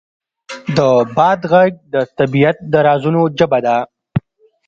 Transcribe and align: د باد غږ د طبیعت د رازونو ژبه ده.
د 0.75 0.77
باد 1.15 1.39
غږ 1.51 1.71
د 1.93 1.95
طبیعت 2.17 2.57
د 2.71 2.73
رازونو 2.87 3.21
ژبه 3.37 3.59
ده. 3.65 3.77